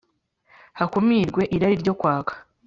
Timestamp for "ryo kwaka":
1.81-2.33